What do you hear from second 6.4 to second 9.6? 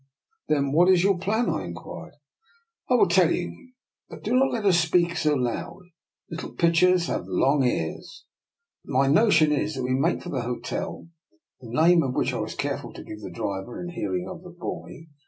pitchers have long ears. My notion